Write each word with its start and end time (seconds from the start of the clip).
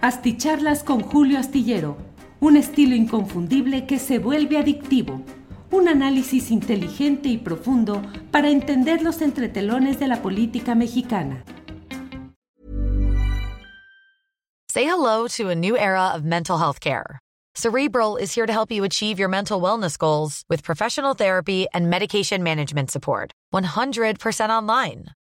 Asticharlas 0.00 0.84
con 0.84 1.00
Julio 1.00 1.40
Astillero, 1.40 1.96
un 2.38 2.56
estilo 2.56 2.94
inconfundible 2.94 3.84
que 3.84 3.98
se 3.98 4.20
vuelve 4.20 4.56
adictivo. 4.56 5.22
Un 5.72 5.88
análisis 5.88 6.52
inteligente 6.52 7.28
y 7.28 7.36
profundo 7.36 8.00
para 8.30 8.48
entender 8.48 9.02
los 9.02 9.20
entretelones 9.22 9.98
de 9.98 10.06
la 10.06 10.22
política 10.22 10.76
mexicana. 10.76 11.42
Say 14.70 14.84
hello 14.84 15.26
to 15.36 15.48
a 15.48 15.54
new 15.56 15.76
era 15.76 16.12
of 16.14 16.22
mental 16.22 16.58
health 16.58 16.78
care. 16.78 17.18
Cerebral 17.56 18.16
is 18.16 18.32
here 18.32 18.46
to 18.46 18.52
help 18.52 18.70
you 18.70 18.84
achieve 18.84 19.18
your 19.18 19.28
mental 19.28 19.60
wellness 19.60 19.98
goals 19.98 20.44
with 20.48 20.62
professional 20.62 21.14
therapy 21.14 21.66
and 21.74 21.90
medication 21.90 22.44
management 22.44 22.92
support. 22.92 23.32
100% 23.52 24.48
online. 24.48 25.06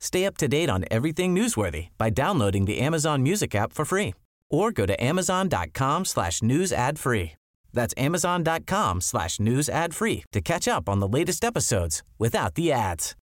Stay 0.00 0.24
up 0.24 0.36
to 0.38 0.48
date 0.48 0.70
on 0.70 0.84
everything 0.90 1.34
newsworthy 1.34 1.88
by 1.98 2.10
downloading 2.10 2.64
the 2.64 2.78
Amazon 2.80 3.22
Music 3.22 3.54
app 3.54 3.72
for 3.72 3.84
free 3.84 4.14
or 4.50 4.72
go 4.72 4.86
to 4.86 4.94
amazon.com 5.02 6.04
slash 6.04 6.42
news 6.42 6.72
ad 6.72 6.98
free. 6.98 7.32
That's 7.72 7.94
amazon.com 7.96 9.00
slash 9.00 9.38
news 9.38 9.68
ad 9.68 9.94
free 9.94 10.24
to 10.32 10.40
catch 10.40 10.66
up 10.66 10.88
on 10.88 11.00
the 11.00 11.08
latest 11.08 11.44
episodes 11.44 12.02
without 12.18 12.54
the 12.54 12.72
ads. 12.72 13.14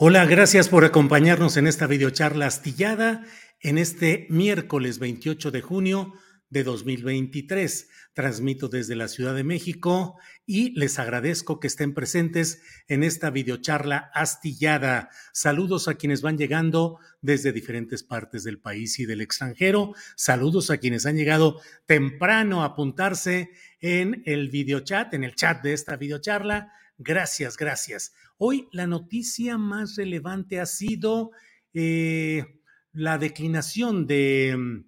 Hola, 0.00 0.26
gracias 0.26 0.68
por 0.68 0.84
acompañarnos 0.84 1.56
en 1.56 1.66
esta 1.66 1.88
videocharla 1.88 2.46
astillada 2.46 3.24
en 3.60 3.78
este 3.78 4.28
miércoles 4.30 5.00
28 5.00 5.50
de 5.50 5.60
junio 5.60 6.12
de 6.50 6.62
2023. 6.62 7.88
Transmito 8.14 8.68
desde 8.68 8.94
la 8.94 9.08
Ciudad 9.08 9.34
de 9.34 9.42
México 9.42 10.16
y 10.50 10.70
les 10.70 10.98
agradezco 10.98 11.60
que 11.60 11.66
estén 11.66 11.92
presentes 11.92 12.62
en 12.88 13.02
esta 13.02 13.28
videocharla 13.28 14.10
astillada. 14.14 15.10
Saludos 15.30 15.88
a 15.88 15.96
quienes 15.96 16.22
van 16.22 16.38
llegando 16.38 16.98
desde 17.20 17.52
diferentes 17.52 18.02
partes 18.02 18.44
del 18.44 18.58
país 18.58 18.98
y 18.98 19.04
del 19.04 19.20
extranjero. 19.20 19.92
Saludos 20.16 20.70
a 20.70 20.78
quienes 20.78 21.04
han 21.04 21.16
llegado 21.16 21.60
temprano 21.84 22.62
a 22.62 22.68
apuntarse 22.68 23.50
en 23.80 24.22
el 24.24 24.48
videochat, 24.48 25.12
en 25.12 25.24
el 25.24 25.34
chat 25.34 25.62
de 25.62 25.74
esta 25.74 25.96
videocharla. 25.96 26.72
Gracias, 26.96 27.58
gracias. 27.58 28.14
Hoy 28.38 28.70
la 28.72 28.86
noticia 28.86 29.58
más 29.58 29.96
relevante 29.96 30.60
ha 30.60 30.66
sido 30.66 31.32
eh, 31.74 32.62
la 32.92 33.18
declinación 33.18 34.06
de 34.06 34.82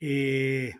eh, 0.00 0.72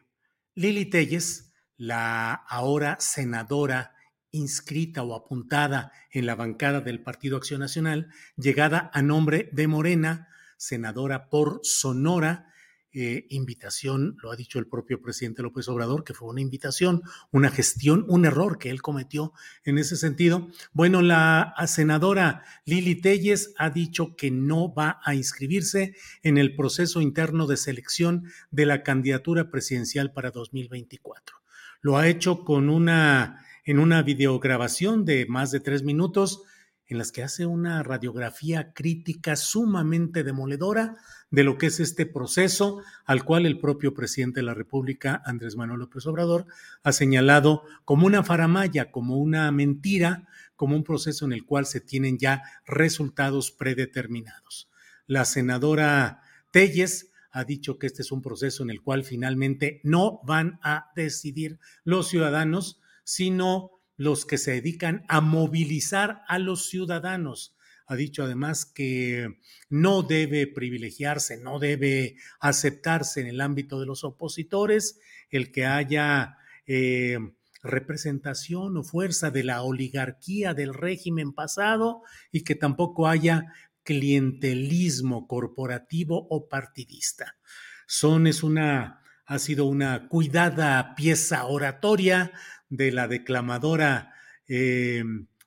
Lili 0.55 0.87
Telles, 0.87 1.53
la 1.77 2.33
ahora 2.33 2.97
senadora 3.01 3.93
inscrita 4.31 5.03
o 5.03 5.15
apuntada 5.15 5.93
en 6.11 6.27
la 6.27 6.35
bancada 6.35 6.81
del 6.81 7.03
Partido 7.03 7.37
Acción 7.37 7.61
Nacional, 7.61 8.09
llegada 8.37 8.91
a 8.93 9.03
nombre 9.03 9.49
de 9.53 9.67
Morena, 9.67 10.29
senadora 10.57 11.29
por 11.31 11.61
Sonora, 11.63 12.49
eh, 12.91 13.27
invitación, 13.29 14.17
lo 14.23 14.33
ha 14.33 14.37
dicho 14.37 14.59
el 14.59 14.67
propio 14.67 15.03
presidente 15.03 15.43
López 15.43 15.69
Obrador, 15.69 16.05
que 16.05 16.15
fue 16.15 16.31
una 16.31 16.41
invitación, 16.41 17.03
una 17.31 17.51
gestión, 17.51 18.07
un 18.09 18.25
error 18.25 18.59
que 18.59 18.71
él 18.71 18.81
cometió 18.81 19.35
en 19.65 19.77
ese 19.77 19.97
sentido. 19.97 20.49
Bueno, 20.73 21.03
la 21.03 21.55
senadora 21.67 22.45
Lili 22.65 22.95
Telles 22.95 23.53
ha 23.59 23.69
dicho 23.69 24.17
que 24.17 24.31
no 24.31 24.73
va 24.73 25.01
a 25.05 25.15
inscribirse 25.15 25.95
en 26.23 26.39
el 26.39 26.57
proceso 26.57 27.03
interno 27.03 27.47
de 27.47 27.59
selección 27.59 28.25
de 28.51 28.65
la 28.65 28.83
candidatura 28.83 29.51
presidencial 29.51 30.13
para 30.13 30.31
2024. 30.31 31.37
Lo 31.83 31.99
ha 31.99 32.09
hecho 32.09 32.43
con 32.43 32.71
una, 32.71 33.45
en 33.69 33.79
una 33.79 34.03
videograbación 34.03 35.05
de 35.05 35.27
más 35.27 35.51
de 35.51 35.61
tres 35.61 35.83
minutos 35.83 36.43
en 36.87 36.97
las 36.97 37.13
que 37.13 37.23
hace 37.23 37.45
una 37.45 37.83
radiografía 37.83 38.73
crítica 38.73 39.37
sumamente 39.37 40.25
demoledora 40.25 40.97
de 41.31 41.45
lo 41.45 41.59
que 41.59 41.67
es 41.67 41.79
este 41.79 42.07
proceso 42.07 42.81
al 43.05 43.25
cual 43.25 43.45
el 43.45 43.61
propio 43.61 43.93
presidente 43.93 44.41
de 44.41 44.47
la 44.47 44.55
República, 44.55 45.21
Andrés 45.27 45.55
Manuel 45.55 45.81
López 45.81 46.07
Obrador, 46.07 46.47
ha 46.83 46.93
señalado 46.93 47.63
como 47.85 48.07
una 48.07 48.25
faramaya, 48.25 48.91
como 48.91 49.19
una 49.19 49.53
mentira, 49.53 50.27
como 50.57 50.75
un 50.75 50.83
proceso 50.83 51.27
en 51.27 51.35
el 51.35 51.45
cual 51.45 51.67
se 51.67 51.83
tienen 51.83 52.17
ya 52.17 52.43
resultados 52.65 53.51
predeterminados. 53.51 54.71
La 55.07 55.27
senadora 55.27 56.23
Telles 56.53 57.13
ha 57.33 57.45
dicho 57.45 57.79
que 57.79 57.87
este 57.87 58.01
es 58.01 58.13
un 58.13 58.23
proceso 58.23 58.63
en 58.63 58.71
el 58.71 58.81
cual 58.81 59.05
finalmente 59.05 59.83
no 59.85 60.23
van 60.25 60.59
a 60.63 60.91
decidir 60.97 61.59
los 61.85 62.09
ciudadanos, 62.09 62.81
sino 63.09 63.71
los 63.97 64.27
que 64.27 64.37
se 64.37 64.51
dedican 64.51 65.07
a 65.09 65.23
movilizar 65.23 66.21
a 66.29 66.39
los 66.39 66.69
ciudadanos 66.69 67.57
ha 67.87 67.97
dicho 67.97 68.23
además 68.23 68.67
que 68.67 69.39
no 69.71 70.03
debe 70.03 70.47
privilegiarse, 70.47 71.39
no 71.39 71.59
debe 71.59 72.17
aceptarse 72.39 73.23
en 73.23 73.29
el 73.29 73.41
ámbito 73.41 73.81
de 73.81 73.87
los 73.87 74.05
opositores 74.05 75.01
el 75.31 75.51
que 75.51 75.65
haya 75.65 76.37
eh, 76.67 77.17
representación 77.63 78.77
o 78.77 78.83
fuerza 78.83 79.31
de 79.31 79.43
la 79.43 79.63
oligarquía 79.63 80.53
del 80.53 80.75
régimen 80.75 81.33
pasado 81.33 82.03
y 82.31 82.45
que 82.45 82.57
tampoco 82.57 83.09
haya 83.09 83.47
clientelismo 83.85 85.27
corporativo 85.27 86.27
o 86.29 86.47
partidista. 86.47 87.39
Son 87.87 88.27
es 88.27 88.43
una 88.43 89.01
ha 89.29 89.39
sido 89.39 89.67
una 89.67 90.09
cuidada 90.09 90.95
pieza 90.95 91.45
oratoria 91.45 92.33
de 92.69 92.93
la 92.93 93.09
declamadora 93.09 94.13
eh, 94.47 95.03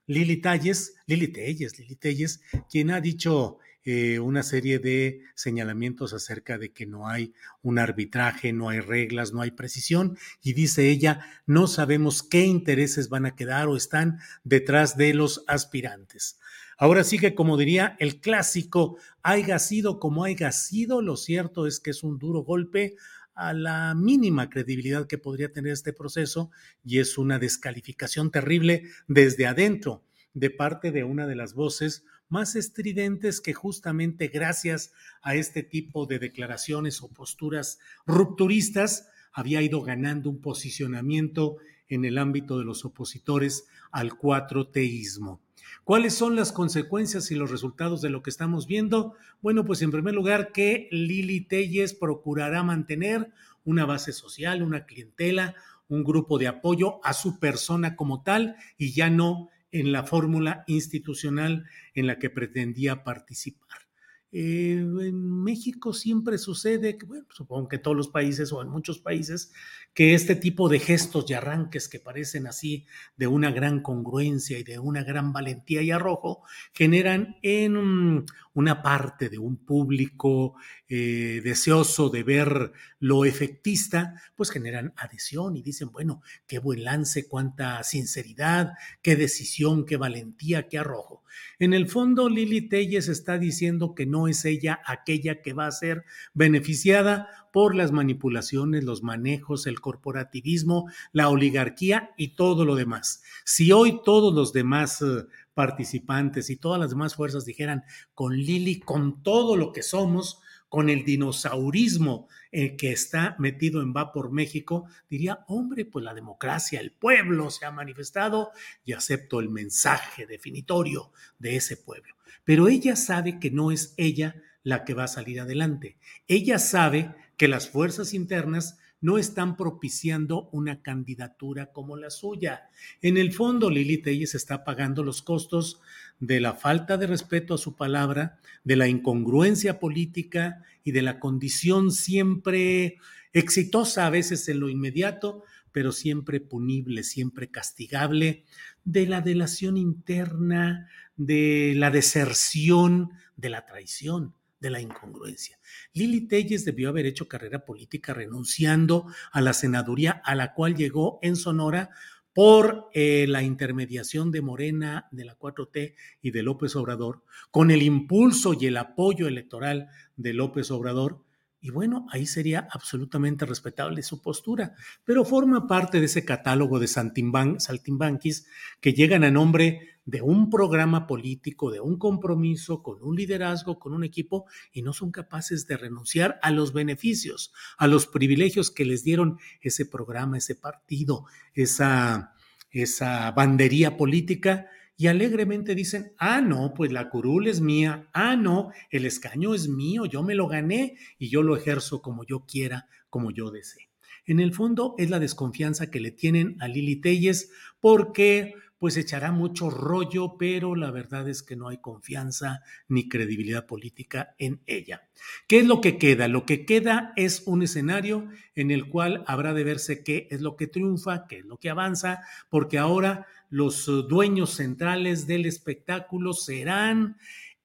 Lili 0.08 0.38
Telles, 0.38 0.96
Lili 1.06 1.30
Telles, 1.30 1.80
Lili 1.80 1.96
Telles, 1.96 2.42
quien 2.70 2.92
ha 2.92 3.02
dicho 3.02 3.60
eh, 3.84 4.20
una 4.20 4.44
serie 4.44 4.78
de 4.78 5.22
señalamientos 5.34 6.14
acerca 6.14 6.60
de 6.60 6.72
que 6.72 6.86
no 6.86 7.08
hay 7.08 7.34
un 7.64 7.80
arbitraje, 7.80 8.54
no 8.54 8.70
hay 8.70 8.80
reglas, 8.80 9.34
no 9.34 9.42
hay 9.42 9.52
precisión, 9.52 10.18
y 10.44 10.54
dice 10.54 10.90
ella, 10.90 11.26
no 11.48 11.66
sabemos 11.66 12.22
qué 12.22 12.46
intereses 12.46 13.10
van 13.10 13.26
a 13.26 13.36
quedar 13.36 13.68
o 13.68 13.76
están 13.76 14.20
detrás 14.44 14.98
de 14.98 15.16
los 15.16 15.44
aspirantes. 15.48 16.38
Ahora 16.78 17.04
sí 17.04 17.18
que, 17.18 17.34
como 17.34 17.58
diría 17.58 17.96
el 18.00 18.22
clásico, 18.22 18.98
haya 19.24 19.58
sido 19.60 20.00
como 20.00 20.26
haya 20.26 20.52
sido, 20.52 21.02
lo 21.02 21.16
cierto 21.16 21.66
es 21.66 21.80
que 21.80 21.92
es 21.92 22.04
un 22.04 22.20
duro 22.20 22.42
golpe 22.42 22.96
a 23.42 23.54
la 23.54 23.96
mínima 23.96 24.50
credibilidad 24.50 25.08
que 25.08 25.18
podría 25.18 25.52
tener 25.52 25.74
este 25.74 25.94
proceso 25.94 26.52
y 26.84 27.00
es 27.00 27.18
una 27.18 27.40
descalificación 27.40 28.30
terrible 28.30 28.84
desde 29.08 29.48
adentro 29.48 30.04
de 30.34 30.52
parte 30.52 30.92
de 30.92 31.04
una 31.04 31.26
de 31.26 31.36
las 31.36 31.56
voces 31.56 32.06
más 32.30 32.56
estridentes 32.56 33.42
que 33.42 33.54
justamente 33.54 34.28
gracias 34.28 34.94
a 35.24 35.36
este 35.36 35.64
tipo 35.64 36.06
de 36.06 36.20
declaraciones 36.20 37.02
o 37.02 37.10
posturas 37.10 37.80
rupturistas 38.06 39.10
había 39.34 39.62
ido 39.62 39.82
ganando 39.82 40.30
un 40.30 40.40
posicionamiento 40.40 41.58
en 41.88 42.06
el 42.06 42.20
ámbito 42.20 42.60
de 42.60 42.66
los 42.66 42.86
opositores 42.86 43.66
al 43.92 44.16
cuatro-teísmo. 44.18 45.42
¿Cuáles 45.84 46.14
son 46.14 46.36
las 46.36 46.52
consecuencias 46.52 47.32
y 47.32 47.36
los 47.36 47.52
resultados 47.52 48.02
de 48.02 48.10
lo 48.10 48.22
que 48.24 48.30
estamos 48.30 48.68
viendo? 48.68 49.16
Bueno, 49.42 49.66
pues 49.66 49.82
en 49.82 49.92
primer 49.92 50.14
lugar 50.14 50.52
que 50.52 50.88
Lili 50.92 51.42
Telles 51.42 51.94
procurará 51.94 52.64
mantener 52.64 53.32
una 53.66 53.86
base 53.86 54.14
social, 54.14 54.64
una 54.64 54.86
clientela, 54.86 55.56
un 55.88 56.04
grupo 56.04 56.38
de 56.38 56.48
apoyo 56.48 57.06
a 57.06 57.14
su 57.14 57.40
persona 57.40 57.96
como 57.96 58.24
tal 58.24 58.56
y 58.78 58.94
ya 58.94 59.10
no 59.10 59.50
en 59.72 59.92
la 59.92 60.04
fórmula 60.04 60.64
institucional 60.68 61.66
en 61.94 62.08
la 62.08 62.20
que 62.20 62.30
pretendía 62.30 63.04
participar. 63.04 63.91
Eh, 64.34 64.78
en 64.78 65.44
México 65.44 65.94
siempre 65.94 66.38
sucede, 66.38 66.98
bueno, 67.06 67.26
supongo 67.32 67.68
que 67.68 67.78
todos 67.78 67.98
los 67.98 68.08
países 68.08 68.54
o 68.54 68.62
en 68.62 68.70
muchos 68.70 69.00
países, 69.00 69.52
que 69.94 70.14
este 70.14 70.36
tipo 70.36 70.70
de 70.70 70.80
gestos 70.80 71.30
y 71.30 71.34
arranques 71.34 71.90
que 71.90 72.00
parecen 72.00 72.48
así 72.48 72.86
de 73.18 73.28
una 73.28 73.52
gran 73.52 73.82
congruencia 73.82 74.58
y 74.58 74.64
de 74.64 74.80
una 74.80 75.04
gran 75.04 75.34
valentía 75.34 75.82
y 75.82 75.92
arrojo, 75.92 76.44
generan 76.74 77.36
en 77.42 78.26
una 78.54 78.82
parte 78.82 79.28
de 79.28 79.38
un 79.38 79.58
público 79.58 80.56
eh, 80.88 81.42
deseoso 81.44 82.10
de 82.10 82.24
ver 82.24 82.72
lo 83.02 83.26
efectista, 83.26 84.14
pues 84.36 84.52
generan 84.52 84.94
adhesión 84.96 85.58
y 85.58 85.64
dicen, 85.64 85.92
bueno, 85.92 86.22
qué 86.46 86.60
buen 86.60 86.84
lance, 86.84 87.28
cuánta 87.28 87.84
sinceridad, 87.84 88.74
qué 89.02 89.16
decisión, 89.16 89.88
qué 89.88 89.98
valentía, 89.98 90.70
qué 90.70 90.78
arrojo. 90.78 91.24
En 91.58 91.74
el 91.74 91.90
fondo, 91.90 92.30
Lili 92.30 92.70
Telles 92.70 93.08
está 93.08 93.40
diciendo 93.40 93.96
que 93.96 94.06
no 94.06 94.28
es 94.28 94.46
ella 94.46 94.80
aquella 94.86 95.42
que 95.42 95.54
va 95.54 95.66
a 95.66 95.72
ser 95.72 96.06
beneficiada 96.36 97.28
por 97.52 97.74
las 97.74 97.92
manipulaciones, 97.92 98.84
los 98.84 99.02
manejos, 99.02 99.66
el 99.66 99.82
corporativismo, 99.82 100.88
la 101.12 101.30
oligarquía 101.30 102.12
y 102.18 102.36
todo 102.36 102.66
lo 102.66 102.76
demás. 102.76 103.24
Si 103.46 103.72
hoy 103.72 104.00
todos 104.06 104.32
los 104.32 104.54
demás 104.54 105.02
eh, 105.02 105.26
participantes 105.56 106.52
y 106.52 106.56
todas 106.56 106.80
las 106.80 106.92
demás 106.92 107.16
fuerzas 107.16 107.46
dijeran 107.46 107.84
con 108.14 108.38
Lili, 108.38 108.80
con 108.80 109.24
todo 109.24 109.56
lo 109.58 109.74
que 109.74 109.82
somos, 109.82 110.40
con 110.72 110.90
el 110.90 111.04
dinosaurismo 111.04 112.30
eh, 112.50 112.78
que 112.78 112.94
está 112.94 113.36
metido 113.40 113.82
en 113.82 113.94
Va 113.94 114.14
por 114.14 114.32
México, 114.32 114.88
diría, 115.10 115.44
hombre, 115.50 115.84
pues 115.84 116.06
la 116.06 116.14
democracia, 116.14 116.80
el 116.80 116.94
pueblo 116.94 117.52
se 117.52 117.66
ha 117.66 117.72
manifestado 117.72 118.52
y 118.86 118.94
acepto 118.94 119.42
el 119.42 119.50
mensaje 119.50 120.26
definitorio 120.26 121.12
de 121.40 121.58
ese 121.58 121.76
pueblo. 121.76 122.16
Pero 122.46 122.70
ella 122.70 122.96
sabe 122.96 123.38
que 123.38 123.52
no 123.52 123.72
es 123.72 123.94
ella 123.98 124.42
la 124.64 124.86
que 124.86 124.94
va 124.94 125.04
a 125.04 125.10
salir 125.10 125.42
adelante. 125.42 125.98
Ella 126.30 126.58
sabe 126.58 127.14
que 127.36 127.50
las 127.50 127.68
fuerzas 127.68 128.14
internas 128.14 128.80
no 129.02 129.18
están 129.18 129.58
propiciando 129.58 130.48
una 130.52 130.82
candidatura 130.82 131.72
como 131.72 131.98
la 131.98 132.12
suya. 132.12 132.70
En 133.02 133.18
el 133.18 133.34
fondo, 133.34 133.70
Lili 133.70 133.98
Telles 133.98 134.36
está 134.36 134.64
pagando 134.64 135.04
los 135.04 135.24
costos 135.24 135.82
de 136.20 136.40
la 136.40 136.54
falta 136.54 136.98
de 136.98 137.08
respeto 137.08 137.56
a 137.56 137.58
su 137.58 137.76
palabra, 137.76 138.40
de 138.64 138.76
la 138.76 138.88
incongruencia 138.88 139.80
política 139.80 140.64
y 140.84 140.92
de 140.92 141.02
la 141.02 141.20
condición 141.20 141.92
siempre 141.92 143.00
exitosa, 143.34 144.06
a 144.06 144.12
veces 144.12 144.48
en 144.48 144.60
lo 144.60 144.70
inmediato, 144.70 145.44
pero 145.72 145.92
siempre 145.92 146.40
punible, 146.40 147.04
siempre 147.04 147.50
castigable, 147.50 148.46
de 148.84 149.08
la 149.08 149.22
delación 149.22 149.78
interna, 149.78 150.88
de 151.18 151.74
la 151.76 151.90
deserción, 151.90 153.12
de 153.36 153.50
la 153.50 153.66
traición 153.66 154.36
de 154.62 154.70
la 154.70 154.80
incongruencia. 154.80 155.60
Lili 155.94 156.28
Telles 156.28 156.64
debió 156.64 156.90
haber 156.90 157.06
hecho 157.06 157.28
carrera 157.28 157.66
política 157.66 158.14
renunciando 158.14 159.08
a 159.32 159.42
la 159.42 159.54
senaduría 159.54 160.22
a 160.24 160.36
la 160.36 160.54
cual 160.54 160.76
llegó 160.76 161.20
en 161.22 161.36
Sonora 161.36 161.90
por 162.34 162.90
eh, 162.94 163.26
la 163.28 163.44
intermediación 163.44 164.32
de 164.32 164.42
Morena, 164.42 165.08
de 165.12 165.26
la 165.26 165.38
4T 165.38 165.96
y 166.22 166.32
de 166.32 166.44
López 166.44 166.76
Obrador, 166.78 167.24
con 167.50 167.72
el 167.72 167.82
impulso 167.82 168.54
y 168.58 168.68
el 168.68 168.78
apoyo 168.78 169.28
electoral 169.28 169.90
de 170.16 170.34
López 170.34 170.72
Obrador, 170.72 171.26
y 171.64 171.70
bueno, 171.70 172.08
ahí 172.10 172.26
sería 172.26 172.68
absolutamente 172.72 173.46
respetable 173.46 174.02
su 174.02 174.20
postura, 174.20 174.74
pero 175.06 175.24
forma 175.24 175.68
parte 175.68 176.00
de 176.00 176.08
ese 176.08 176.26
catálogo 176.26 176.80
de 176.80 176.88
saltimbanquis 176.88 178.48
que 178.82 178.94
llegan 178.94 179.24
a 179.24 179.30
nombre 179.30 180.00
de 180.04 180.24
un 180.24 180.50
programa 180.50 181.06
político, 181.06 181.70
de 181.70 181.80
un 181.80 182.00
compromiso, 182.00 182.82
con 182.82 183.04
un 183.04 183.16
liderazgo, 183.16 183.78
con 183.78 183.94
un 183.94 184.04
equipo, 184.04 184.46
y 184.74 184.82
no 184.82 184.92
son 184.92 185.12
capaces 185.12 185.68
de 185.68 185.78
renunciar 185.78 186.40
a 186.42 186.50
los 186.50 186.74
beneficios, 186.74 187.54
a 187.78 187.86
los 187.86 188.08
privilegios 188.08 188.72
que 188.72 188.84
les 188.84 189.04
dieron 189.04 189.38
ese 189.62 189.86
programa, 189.86 190.40
ese 190.40 190.56
partido, 190.56 191.26
esa, 191.54 192.34
esa 192.72 193.30
bandería 193.34 193.98
política 193.98 194.68
y 195.02 195.08
alegremente 195.08 195.74
dicen, 195.74 196.14
ah, 196.20 196.42
no, 196.42 196.76
pues 196.76 196.92
la 196.92 197.10
curul 197.10 197.48
es 197.48 197.60
mía, 197.60 198.08
ah, 198.14 198.36
no, 198.36 198.70
el 198.92 199.08
escaño 199.08 199.56
es 199.56 199.68
mío, 199.68 200.06
yo 200.06 200.22
me 200.22 200.36
lo 200.36 200.48
gané 200.48 200.96
y 201.18 201.30
yo 201.30 201.42
lo 201.42 201.58
ejerzo 201.58 202.04
como 202.04 202.24
yo 202.24 202.46
quiera, 202.46 202.88
como 203.10 203.32
yo 203.32 203.50
desee. 203.50 203.90
En 204.28 204.40
el 204.40 204.54
fondo 204.54 204.94
es 205.00 205.10
la 205.10 205.18
desconfianza 205.18 205.90
que 205.90 206.02
le 206.02 206.12
tienen 206.12 206.56
a 206.60 206.68
Lili 206.68 206.98
Telles 206.98 207.50
porque 207.80 208.54
pues 208.82 208.98
echará 208.98 209.32
mucho 209.32 209.70
rollo, 209.70 210.38
pero 210.40 210.74
la 210.74 210.90
verdad 210.90 211.30
es 211.30 211.44
que 211.44 211.56
no 211.56 211.68
hay 211.68 211.78
confianza 211.78 212.64
ni 212.88 213.08
credibilidad 213.08 213.68
política 213.68 214.34
en 214.40 214.64
ella. 214.66 215.08
¿Qué 215.48 215.60
es 215.60 215.68
lo 215.68 215.82
que 215.82 216.00
queda? 216.00 216.28
Lo 216.28 216.48
que 216.48 216.66
queda 216.66 217.14
es 217.16 217.44
un 217.46 217.62
escenario 217.62 218.28
en 218.56 218.72
el 218.72 218.90
cual 218.90 219.24
habrá 219.28 219.54
de 219.54 219.64
verse 219.64 220.04
qué 220.04 220.28
es 220.32 220.42
lo 220.42 220.56
que 220.56 220.66
triunfa, 220.66 221.28
qué 221.28 221.38
es 221.38 221.46
lo 221.46 221.58
que 221.58 221.70
avanza, 221.70 222.22
porque 222.50 222.80
ahora 222.80 223.28
los 223.52 223.86
dueños 223.86 224.56
centrales 224.56 225.28
del 225.28 225.46
espectáculo 225.46 226.34
serán 226.34 227.18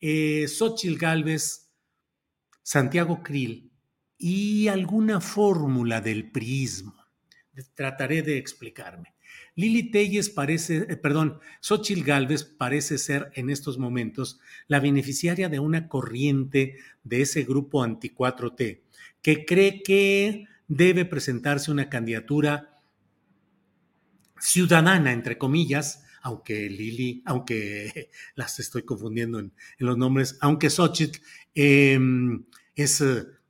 eh, 0.03 0.47
Xochitl 0.47 0.99
Galvez, 0.99 1.71
Santiago 2.63 3.23
Krill 3.23 3.73
y 4.19 4.69
alguna 4.69 5.23
fórmula 5.23 6.03
del 6.03 6.31
prismo. 6.31 6.95
Trataré 7.75 8.21
de 8.21 8.37
explicarme. 8.37 9.16
Lili 9.55 9.91
Telles 9.91 10.29
parece, 10.29 10.87
eh, 10.89 10.97
perdón, 10.97 11.41
Xochitl 11.61 12.03
Galvez 12.03 12.45
parece 12.45 12.99
ser 12.99 13.31
en 13.35 13.51
estos 13.51 13.79
momentos 13.79 14.39
la 14.69 14.81
beneficiaria 14.81 15.49
de 15.49 15.59
una 15.59 15.89
corriente 15.89 16.77
de 17.05 17.23
ese 17.23 17.45
grupo 17.45 17.83
anti-4T 17.83 18.81
que 19.23 19.45
cree 19.45 19.83
que 19.83 20.47
debe 20.69 21.05
presentarse 21.05 21.71
una 21.71 21.89
candidatura 21.89 22.81
ciudadana, 24.39 25.13
entre 25.13 25.39
comillas, 25.39 26.05
aunque 26.23 26.69
Lili, 26.69 27.23
aunque 27.25 28.11
las 28.35 28.59
estoy 28.59 28.83
confundiendo 28.83 29.39
en, 29.39 29.53
los 29.79 29.97
nombres, 29.97 30.37
aunque 30.41 30.71
Xochitl 30.71 31.21
em, 31.55 32.45
es 32.75 33.03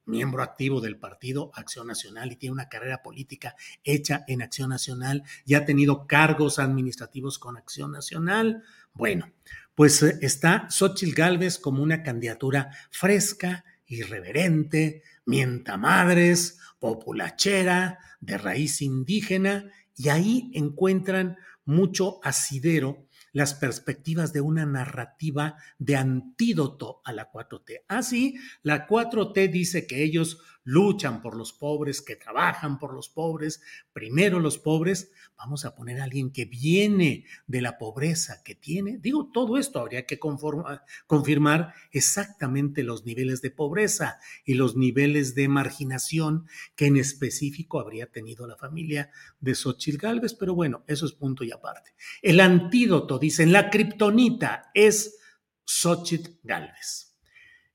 miembro 0.07 0.43
activo 0.43 0.81
del 0.81 0.99
partido 0.99 1.51
Acción 1.55 1.87
Nacional 1.89 2.33
y 2.33 2.37
tiene 2.37 2.55
una 2.55 2.69
carrera 2.69 3.03
política 3.03 3.55
hecha 3.85 4.25
en 4.27 4.43
Acción 4.43 4.71
Nacional 4.71 5.25
y 5.45 5.55
ha 5.55 5.65
tenido 5.65 6.07
cargos 6.07 6.59
administrativos 6.59 7.39
con 7.39 7.57
Acción 7.57 7.93
Nacional. 7.93 8.63
Bueno, 8.95 9.31
pues 9.75 10.03
eh, 10.03 10.19
está 10.23 10.69
Xochitl 10.71 11.15
Gálvez 11.15 11.59
como 11.59 11.83
una 11.83 12.03
candidatura 12.03 12.71
fresca, 12.91 13.65
irreverente, 13.87 15.03
mienta 15.27 15.77
madres, 15.77 16.59
populachera, 16.79 17.99
de 18.21 18.39
raíz 18.39 18.83
indígena, 18.83 19.71
y 19.95 20.09
ahí 20.09 20.51
encuentran 20.55 21.37
mucho 21.65 22.21
asidero 22.23 23.06
las 23.37 23.53
perspectivas 23.53 24.33
de 24.33 24.41
una 24.41 24.65
narrativa 24.65 25.57
de 25.79 25.95
antídoto 25.95 27.03
a 27.05 27.13
la 27.13 27.31
4T. 27.31 27.83
Así, 27.87 28.37
la 28.63 28.89
4T 28.89 29.51
dice 29.51 29.87
que 29.87 30.03
ellos 30.03 30.39
luchan 30.67 31.23
por 31.23 31.37
los 31.37 31.53
pobres, 31.53 32.03
que 32.03 32.17
trabajan 32.17 32.81
por 32.81 32.93
los 32.93 33.09
pobres, 33.09 33.63
primero 33.93 34.41
los 34.41 34.59
pobres, 34.59 35.13
vamos 35.39 35.65
a 35.65 35.77
poner 35.77 36.01
a 36.01 36.05
alguien 36.05 36.33
que 36.33 36.45
viene 36.45 37.25
de 37.47 37.61
la 37.61 37.79
pobreza 37.79 38.43
que 38.43 38.57
tiene. 38.57 38.99
Digo, 38.99 39.31
todo 39.33 39.59
esto 39.59 39.79
habría 39.79 40.07
que 40.07 40.19
confirmar 40.19 41.73
exactamente 41.93 42.83
los 42.83 43.07
niveles 43.07 43.43
de 43.43 43.53
pobreza 43.53 44.19
y 44.45 44.55
los 44.55 44.77
niveles 44.77 45.37
de 45.37 45.47
marginación 45.47 46.49
que 46.75 46.87
en 46.87 46.97
específico 46.97 47.79
habría 47.79 48.11
tenido 48.11 48.49
la 48.49 48.57
familia 48.57 49.11
de 49.39 49.55
Xochitl 49.55 49.99
Galvez, 49.99 50.35
pero 50.35 50.53
bueno, 50.57 50.83
eso 50.89 51.07
es 51.07 51.13
punto 51.13 51.45
y 51.45 51.53
aparte. 51.53 51.93
El 52.23 52.41
antídoto, 52.41 53.21
dicen, 53.21 53.53
la 53.53 53.71
kriptonita 53.71 54.73
es 54.75 55.17
Xochitl 55.65 56.41
Galvez. 56.43 57.16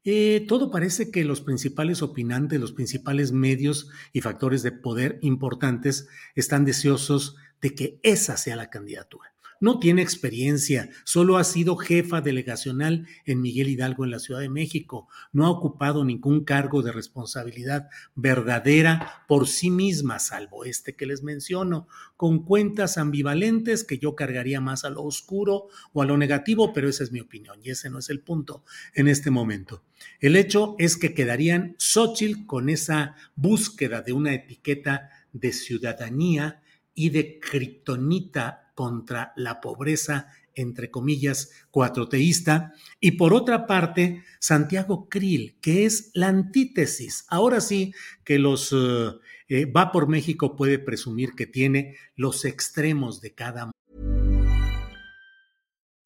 Eh, 0.04 0.46
todo 0.48 0.72
parece 0.72 1.12
que 1.12 1.24
los 1.24 1.42
principales 1.42 2.02
opinantes, 2.02 2.60
los 2.60 2.72
principales 2.72 3.32
medios 3.32 3.90
y 4.14 4.22
factores 4.22 4.64
de 4.64 4.72
poder 4.72 5.20
importantes 5.22 6.08
están 6.34 6.66
deseosos 6.66 7.36
de 7.62 7.76
que 7.76 8.00
esa 8.02 8.38
sea 8.38 8.56
la 8.56 8.72
candidatura 8.72 9.31
no 9.62 9.80
tiene 9.80 10.02
experiencia, 10.02 10.90
solo 11.06 11.38
ha 11.38 11.46
sido 11.46 11.78
jefa 11.78 12.20
delegacional 12.20 13.08
en 13.26 13.42
Miguel 13.42 13.70
Hidalgo 13.70 14.04
en 14.04 14.12
la 14.12 14.20
Ciudad 14.20 14.42
de 14.42 14.50
México, 14.50 15.08
no 15.32 15.46
ha 15.46 15.52
ocupado 15.52 16.04
ningún 16.04 16.44
cargo 16.44 16.82
de 16.82 16.92
responsabilidad 16.92 17.88
verdadera 18.16 19.24
por 19.28 19.48
sí 19.48 19.70
misma, 19.70 20.20
salvo 20.20 20.66
este 20.66 20.96
que 20.96 21.06
les 21.06 21.24
menciono, 21.24 21.88
con 22.18 22.44
cuentas 22.44 22.98
ambivalentes 22.98 23.84
que 23.84 24.00
yo 24.00 24.16
cargaría 24.16 24.60
más 24.60 24.84
a 24.84 24.90
lo 24.90 25.04
oscuro 25.04 25.68
o 25.94 26.02
a 26.02 26.06
lo 26.06 26.18
negativo, 26.18 26.74
pero 26.74 26.90
esa 26.90 27.04
es 27.04 27.12
mi 27.12 27.20
opinión 27.20 27.60
y 27.64 27.70
ese 27.70 27.90
no 27.90 28.00
es 28.00 28.10
el 28.10 28.20
punto 28.20 28.64
en 28.96 29.08
este 29.08 29.30
momento. 29.30 29.84
El 30.20 30.36
hecho 30.36 30.76
es 30.80 30.98
que 30.98 31.14
quedarían 31.14 31.76
Xochitl 31.78 32.48
con 32.48 32.70
esa 32.70 33.16
búsqueda 33.36 34.02
de 34.02 34.14
una 34.14 34.34
etiqueta 34.34 35.10
de 35.34 35.54
ciudadanía 35.54 36.62
y 36.94 37.10
de 37.10 37.40
criptonita 37.40 38.71
contra 38.82 39.32
la 39.36 39.62
pobreza, 39.62 40.30
entre 40.56 40.90
comillas, 40.90 41.52
cuatroteísta, 41.70 42.74
y 43.00 43.12
por 43.12 43.32
otra 43.32 43.68
parte, 43.68 44.24
Santiago 44.40 45.08
Krill, 45.08 45.60
que 45.62 45.86
es 45.86 46.10
la 46.16 46.30
antítesis. 46.30 47.26
Ahora 47.30 47.62
sí 47.62 47.94
que 48.26 48.40
los 48.40 48.74
uh, 48.74 49.20
eh, 49.50 49.66
Va 49.66 49.92
por 49.92 50.08
México 50.08 50.56
puede 50.56 50.80
presumir 50.80 51.34
que 51.36 51.46
tiene 51.46 51.96
los 52.16 52.44
extremos 52.44 53.22
de 53.22 53.36
cada. 53.36 53.72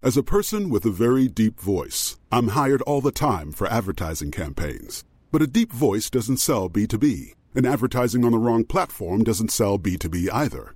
As 0.02 0.18
a 0.18 0.24
person 0.24 0.70
with 0.70 0.86
a 0.86 0.92
very 0.92 1.30
deep 1.30 1.62
voice, 1.62 2.18
I'm 2.30 2.50
hired 2.50 2.82
all 2.82 3.02
the 3.02 3.14
time 3.14 3.54
for 3.54 3.68
advertising 3.70 4.32
campaigns. 4.32 5.06
But 5.32 5.42
a 5.42 5.48
deep 5.48 5.72
voice 5.72 6.10
doesn't 6.10 6.42
sell 6.42 6.70
B2B, 6.70 7.36
and 7.56 7.66
advertising 7.66 8.26
on 8.26 8.34
the 8.34 8.38
wrong 8.38 8.66
platform 8.66 9.24
doesn't 9.24 9.52
sell 9.52 9.80
B2B 9.80 10.28
either. 10.34 10.76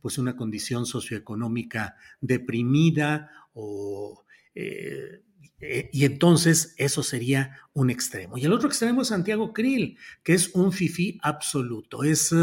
pues 0.00 0.18
una 0.18 0.36
condición 0.36 0.86
socioeconómica 0.86 1.96
deprimida 2.20 3.30
o 3.52 4.24
eh, 4.54 5.22
eh, 5.60 5.90
y 5.92 6.04
entonces 6.04 6.74
eso 6.78 7.02
sería 7.02 7.58
un 7.74 7.90
extremo. 7.90 8.38
Y 8.38 8.44
el 8.44 8.52
otro 8.52 8.68
extremo 8.68 9.02
es 9.02 9.08
Santiago 9.08 9.52
Krill, 9.52 9.98
que 10.22 10.32
es 10.32 10.54
un 10.54 10.72
fifí 10.72 11.18
absoluto. 11.22 12.02
Es 12.02 12.34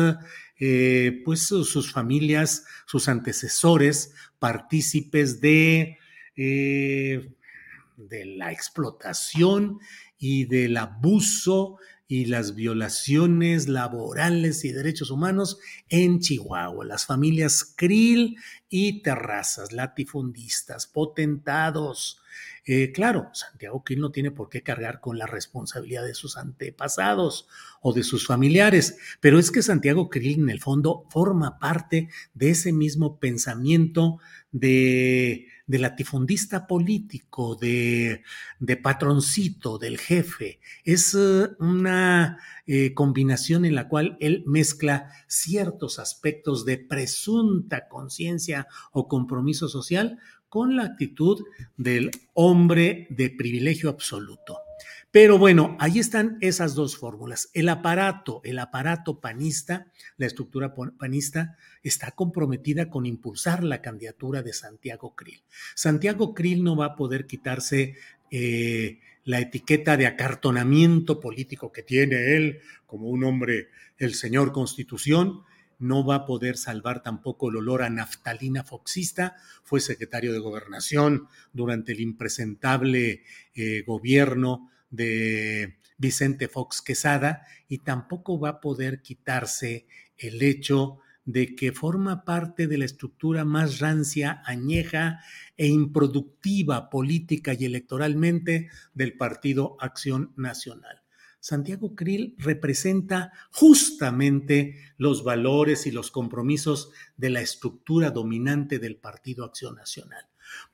eh, 0.59 1.21
pues 1.25 1.41
sus 1.47 1.91
familias, 1.91 2.65
sus 2.85 3.07
antecesores, 3.07 4.13
partícipes 4.39 5.41
de, 5.41 5.97
de 6.35 8.25
la 8.37 8.51
explotación 8.51 9.79
y 10.19 10.45
del 10.45 10.77
abuso 10.77 11.77
y 12.07 12.25
las 12.25 12.55
violaciones 12.55 13.67
laborales 13.67 14.63
y 14.63 14.71
derechos 14.71 15.11
humanos 15.11 15.59
en 15.89 16.19
Chihuahua. 16.19 16.85
Las 16.85 17.05
familias 17.05 17.73
Krill 17.75 18.37
y 18.69 19.01
Terrazas, 19.01 19.73
latifundistas, 19.73 20.87
potentados. 20.87 22.21
Eh, 22.65 22.91
claro, 22.91 23.29
Santiago 23.33 23.83
Krill 23.83 23.99
no 23.99 24.11
tiene 24.11 24.31
por 24.31 24.49
qué 24.49 24.61
cargar 24.61 24.99
con 25.01 25.17
la 25.17 25.25
responsabilidad 25.25 26.05
de 26.05 26.13
sus 26.13 26.37
antepasados 26.37 27.47
o 27.81 27.93
de 27.93 28.03
sus 28.03 28.25
familiares, 28.25 28.97
pero 29.19 29.39
es 29.39 29.51
que 29.51 29.61
Santiago 29.61 30.09
Krill 30.09 30.39
en 30.39 30.49
el 30.49 30.61
fondo 30.61 31.05
forma 31.09 31.59
parte 31.59 32.09
de 32.33 32.49
ese 32.51 32.71
mismo 32.71 33.19
pensamiento 33.19 34.19
de 34.51 35.47
de 35.67 35.79
latifundista 35.79 36.65
político, 36.65 37.55
de, 37.55 38.23
de 38.59 38.77
patroncito, 38.77 39.77
del 39.77 39.97
jefe. 39.97 40.59
Es 40.83 41.13
eh, 41.13 41.49
una 41.59 42.39
eh, 42.65 42.93
combinación 42.93 43.65
en 43.65 43.75
la 43.75 43.87
cual 43.87 44.17
él 44.19 44.43
mezcla 44.47 45.11
ciertos 45.27 45.99
aspectos 45.99 46.65
de 46.65 46.77
presunta 46.77 47.87
conciencia 47.87 48.67
o 48.91 49.07
compromiso 49.07 49.67
social 49.67 50.17
con 50.49 50.77
la 50.77 50.83
actitud 50.83 51.43
del 51.75 52.11
hombre 52.33 53.07
de 53.09 53.29
privilegio 53.29 53.89
absoluto. 53.89 54.66
Pero 55.11 55.37
bueno, 55.37 55.77
ahí 55.79 55.99
están 55.99 56.37
esas 56.41 56.75
dos 56.75 56.97
fórmulas. 56.97 57.49
El 57.53 57.69
aparato, 57.69 58.41
el 58.43 58.59
aparato 58.59 59.19
panista, 59.19 59.91
la 60.17 60.25
estructura 60.25 60.73
panista, 60.97 61.57
está 61.81 62.11
comprometida 62.11 62.89
con 62.89 63.05
impulsar 63.05 63.63
la 63.63 63.81
candidatura 63.81 64.43
de 64.43 64.53
Santiago 64.53 65.15
Krill. 65.15 65.43
Santiago 65.75 66.33
Krill 66.33 66.63
no 66.63 66.75
va 66.75 66.85
a 66.85 66.95
poder 66.95 67.25
quitarse 67.25 67.95
eh, 68.29 68.99
la 69.23 69.39
etiqueta 69.39 69.97
de 69.97 70.07
acartonamiento 70.07 71.19
político 71.19 71.71
que 71.71 71.83
tiene 71.83 72.35
él 72.35 72.59
como 72.85 73.09
un 73.09 73.23
hombre, 73.23 73.69
el 73.97 74.13
señor 74.13 74.51
Constitución, 74.51 75.43
no 75.79 76.05
va 76.05 76.15
a 76.15 76.25
poder 76.25 76.57
salvar 76.57 77.03
tampoco 77.03 77.49
el 77.49 77.57
olor 77.57 77.83
a 77.83 77.89
naftalina 77.89 78.63
foxista. 78.63 79.35
Fue 79.63 79.79
secretario 79.79 80.33
de 80.33 80.39
gobernación 80.39 81.27
durante 81.53 81.91
el 81.91 81.99
impresentable 81.99 83.23
eh, 83.53 83.83
gobierno 83.85 84.71
de 84.89 85.77
Vicente 85.97 86.47
Fox 86.47 86.81
Quesada 86.81 87.45
y 87.67 87.79
tampoco 87.79 88.39
va 88.39 88.49
a 88.49 88.61
poder 88.61 89.01
quitarse 89.01 89.87
el 90.17 90.41
hecho 90.41 90.99
de 91.25 91.55
que 91.55 91.73
forma 91.73 92.23
parte 92.23 92.67
de 92.67 92.77
la 92.77 92.85
estructura 92.85 93.43
más 93.43 93.79
rancia, 93.79 94.41
añeja 94.45 95.19
e 95.57 95.67
improductiva 95.67 96.89
política 96.89 97.53
y 97.53 97.65
electoralmente 97.65 98.69
del 98.93 99.17
Partido 99.17 99.75
Acción 99.81 100.31
Nacional. 100.37 101.01
Santiago 101.47 101.95
Krill 101.95 102.35
representa 102.39 103.31
justamente 103.51 104.75
los 104.97 105.23
valores 105.23 105.87
y 105.87 105.91
los 105.91 106.11
compromisos 106.11 106.91
de 107.15 107.29
la 107.29 107.39
estructura 107.39 108.11
dominante 108.11 108.79
del 108.79 108.97
Partido 108.97 109.45
Acción 109.45 109.75
Nacional. 109.75 110.25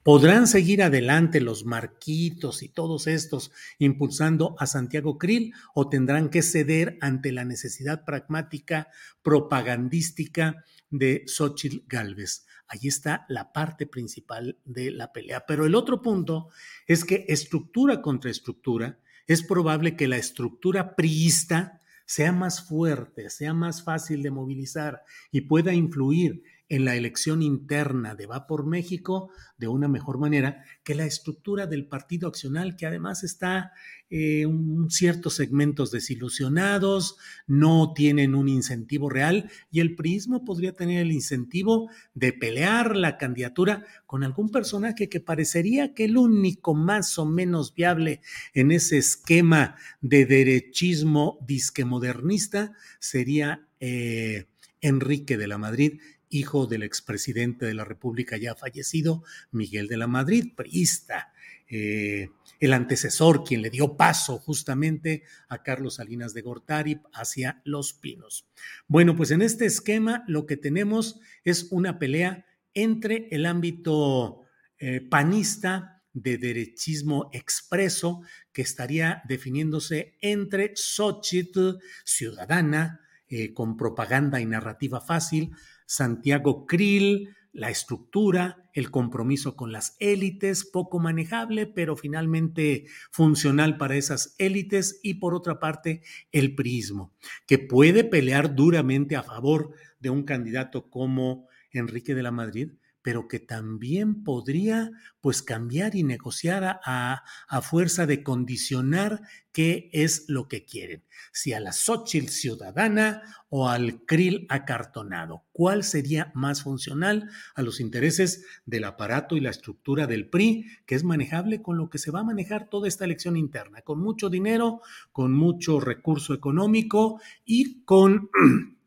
¿Podrán 0.02 0.48
seguir 0.48 0.82
adelante 0.82 1.42
los 1.42 1.64
marquitos 1.64 2.64
y 2.64 2.70
todos 2.70 3.06
estos 3.06 3.52
impulsando 3.78 4.56
a 4.58 4.66
Santiago 4.66 5.20
Krill 5.20 5.54
o 5.76 5.90
tendrán 5.90 6.32
que 6.32 6.42
ceder 6.42 6.98
ante 7.02 7.32
la 7.32 7.46
necesidad 7.46 8.04
pragmática 8.04 8.88
propagandística 9.22 10.66
de 10.90 11.24
Xochitl 11.28 11.86
Galvez? 11.88 12.48
Ahí 12.68 12.88
está 12.88 13.28
la 13.30 13.54
parte 13.54 13.86
principal 13.86 14.58
de 14.66 14.90
la 14.90 15.14
pelea. 15.14 15.46
Pero 15.46 15.68
el 15.68 15.76
otro 15.76 16.02
punto 16.02 16.50
es 16.88 17.06
que 17.06 17.26
estructura 17.28 18.02
contra 18.02 18.32
estructura, 18.32 18.98
es 19.28 19.44
probable 19.44 19.96
que 19.96 20.08
la 20.08 20.18
estructura 20.18 20.96
priista 20.96 21.82
sea 22.06 22.32
más 22.32 22.68
fuerte, 22.68 23.30
sea 23.30 23.54
más 23.54 23.84
fácil 23.84 24.22
de 24.24 24.32
movilizar 24.32 25.04
y 25.32 25.42
pueda 25.42 25.74
influir 25.74 26.44
en 26.74 26.86
la 26.86 26.96
elección 26.96 27.44
interna 27.44 28.16
de 28.16 28.26
Va 28.26 28.48
por 28.48 28.66
México 28.66 29.30
de 29.58 29.68
una 29.68 29.88
mejor 29.88 30.18
manera 30.18 30.64
que 30.84 30.96
la 30.96 31.06
estructura 31.06 31.68
del 31.68 31.86
partido 31.86 32.28
accional, 32.28 32.76
que 32.76 32.88
además 32.88 33.24
está 33.24 33.74
eh, 34.10 34.48
ciertos 34.90 35.36
segmentos 35.36 35.92
desilusionados, 35.92 37.18
no 37.46 37.94
tienen 37.94 38.34
un 38.34 38.50
incentivo 38.50 39.08
real 39.08 39.52
y 39.70 39.82
el 39.82 39.94
prismo 39.94 40.44
podría 40.44 40.74
tener 40.74 41.02
el 41.02 41.12
incentivo 41.12 41.92
de 42.16 42.34
pelear 42.34 42.96
la 42.96 43.20
candidatura 43.20 43.86
con 44.08 44.24
algún 44.24 44.50
personaje 44.50 45.10
que 45.10 45.20
parecería 45.20 45.94
que 45.94 46.06
el 46.06 46.18
único 46.18 46.74
más 46.74 47.20
o 47.20 47.26
menos 47.28 47.76
viable 47.76 48.22
en 48.56 48.72
ese 48.72 48.98
esquema 48.98 49.76
de 50.02 50.26
derechismo 50.26 51.38
disque 51.46 51.86
modernista 51.86 52.74
sería 53.00 53.68
eh, 53.80 54.48
Enrique 54.82 55.38
de 55.38 55.48
la 55.48 55.58
Madrid 55.58 56.00
hijo 56.34 56.68
del 56.68 56.84
expresidente 56.84 57.66
de 57.66 57.74
la 57.74 57.86
República 57.86 58.38
ya 58.38 58.56
fallecido, 58.56 59.24
Miguel 59.52 59.88
de 59.88 59.98
la 59.98 60.08
Madrid, 60.08 60.54
priista. 60.56 61.34
eh, 61.70 62.30
el 62.60 62.72
antecesor, 62.72 63.44
quien 63.44 63.62
le 63.62 63.70
dio 63.70 63.98
paso 63.98 64.38
justamente 64.38 65.24
a 65.50 65.64
Carlos 65.64 65.96
Salinas 65.96 66.34
de 66.34 66.42
Gortari 66.42 67.02
hacia 67.14 67.62
Los 67.66 67.94
Pinos. 67.94 68.48
Bueno, 68.88 69.18
pues 69.18 69.32
en 69.32 69.42
este 69.42 69.66
esquema 69.66 70.24
lo 70.28 70.46
que 70.46 70.56
tenemos 70.56 71.20
es 71.44 71.68
una 71.72 72.00
pelea 72.00 72.46
entre 72.74 73.28
el 73.32 73.46
ámbito 73.46 74.44
eh, 74.78 75.02
panista 75.02 76.04
de 76.14 76.38
derechismo 76.38 77.30
expreso 77.34 78.22
que 78.52 78.62
estaría 78.62 79.22
definiéndose 79.28 80.18
entre 80.22 80.74
Xochitl, 80.76 81.80
ciudadana, 82.06 83.02
eh, 83.28 83.54
con 83.54 83.76
propaganda 83.78 84.40
y 84.40 84.46
narrativa 84.46 85.02
fácil, 85.02 85.56
Santiago 85.94 86.66
Krill, 86.66 87.36
la 87.52 87.70
estructura, 87.70 88.68
el 88.74 88.90
compromiso 88.90 89.56
con 89.56 89.72
las 89.72 89.96
élites, 90.00 90.66
poco 90.66 91.00
manejable, 91.00 91.68
pero 91.68 91.96
finalmente 91.96 92.88
funcional 93.12 93.78
para 93.78 93.96
esas 93.96 94.34
élites, 94.40 95.00
y 95.04 95.16
por 95.16 95.36
otra 95.36 95.60
parte, 95.60 96.02
el 96.32 96.56
prismo, 96.56 97.14
que 97.46 97.60
puede 97.60 98.04
pelear 98.04 98.56
duramente 98.56 99.16
a 99.16 99.22
favor 99.22 99.76
de 100.00 100.10
un 100.10 100.24
candidato 100.24 100.90
como 100.90 101.48
Enrique 101.72 102.16
de 102.16 102.24
la 102.24 102.32
Madrid, 102.32 102.72
pero 103.04 103.28
que 103.28 103.40
también 103.40 104.24
podría 104.24 104.92
pues 105.22 105.44
cambiar 105.44 105.96
y 105.96 106.04
negociar 106.04 106.64
a, 106.64 107.24
a, 107.48 107.62
fuerza 107.62 108.08
de 108.08 108.24
condicionar 108.24 109.22
qué 109.52 109.90
es 109.94 110.26
lo 110.28 110.48
que 110.48 110.66
quieren, 110.66 111.04
si 111.32 111.54
a 111.54 111.60
la 111.60 111.72
Xochitl 111.74 112.30
ciudadana 112.30 113.22
o 113.50 113.70
al 113.70 114.04
Krill 114.06 114.48
acartonado. 114.50 115.44
¿Cuál 115.52 115.84
sería 115.84 116.32
más 116.34 116.64
funcional 116.64 117.30
a 117.54 117.62
los 117.62 117.80
intereses 117.80 118.46
del 118.66 118.86
aparato 118.86 119.36
y 119.36 119.42
la 119.42 119.52
estructura 119.52 120.08
del 120.08 120.28
PRI, 120.30 120.66
que 120.86 120.96
es 120.96 121.04
manejable 121.04 121.62
con 121.62 121.78
lo 121.78 121.90
que 121.90 122.00
se 122.00 122.10
va 122.10 122.22
a 122.22 122.26
manejar 122.26 122.70
toda 122.70 122.88
esta 122.88 123.06
elección 123.06 123.38
interna, 123.38 123.82
con 123.82 124.00
mucho 124.00 124.30
dinero, 124.30 124.82
con 125.12 125.34
mucho 125.34 125.80
recurso 125.80 126.34
económico 126.34 127.22
y 127.46 127.84
con 127.84 128.30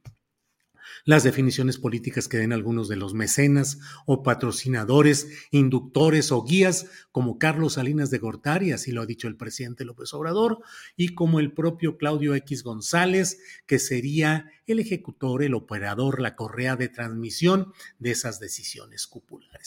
las 1.06 1.22
definiciones 1.22 1.78
políticas 1.78 2.26
que 2.26 2.36
den 2.36 2.52
algunos 2.52 2.88
de 2.88 2.96
los 2.96 3.14
mecenas 3.14 3.78
o 4.06 4.24
patrocinadores, 4.24 5.28
inductores 5.52 6.32
o 6.32 6.42
guías, 6.42 6.86
como 7.12 7.38
Carlos 7.38 7.74
Salinas 7.74 8.10
de 8.10 8.18
Gortari, 8.18 8.72
así 8.72 8.90
lo 8.90 9.02
ha 9.02 9.06
dicho 9.06 9.28
el 9.28 9.36
presidente 9.36 9.84
López 9.84 10.12
Obrador, 10.12 10.58
y 10.96 11.14
como 11.14 11.38
el 11.38 11.52
propio 11.52 11.96
Claudio 11.96 12.34
X 12.34 12.64
González, 12.64 13.38
que 13.66 13.78
sería 13.78 14.50
el 14.66 14.80
ejecutor, 14.80 15.44
el 15.44 15.54
operador, 15.54 16.20
la 16.20 16.34
correa 16.34 16.74
de 16.74 16.88
transmisión 16.88 17.72
de 18.00 18.10
esas 18.10 18.40
decisiones 18.40 19.06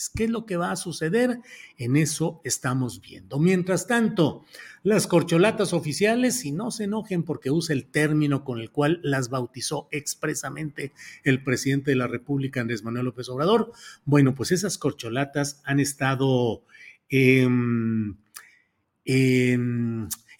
¿Qué 0.08 0.24
es 0.24 0.30
lo 0.30 0.46
que 0.46 0.56
va 0.56 0.70
a 0.70 0.76
suceder? 0.76 1.40
En 1.76 1.96
eso 1.96 2.40
estamos 2.44 3.02
viendo. 3.02 3.38
Mientras 3.38 3.86
tanto, 3.86 4.46
las 4.82 5.06
corcholatas 5.06 5.74
oficiales, 5.74 6.46
y 6.46 6.52
no 6.52 6.70
se 6.70 6.84
enojen 6.84 7.24
porque 7.24 7.50
usa 7.50 7.74
el 7.74 7.90
término 7.90 8.44
con 8.44 8.60
el 8.60 8.70
cual 8.70 9.00
las 9.02 9.28
bautizó 9.28 9.88
expresamente 9.90 10.92
el 11.24 11.44
presidente 11.44 11.90
de 11.90 11.96
la 11.96 12.06
República, 12.06 12.62
Andrés 12.62 12.82
Manuel 12.82 13.04
López 13.04 13.28
Obrador, 13.28 13.72
bueno, 14.06 14.34
pues 14.34 14.52
esas 14.52 14.78
corcholatas 14.78 15.60
han 15.64 15.80
estado 15.80 16.62
en 17.10 18.16